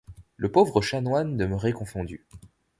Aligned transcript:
Le 0.35 0.51
pauvre 0.51 0.81
chanoine 0.81 1.37
demeurait 1.37 1.73
confondu. 1.73 2.25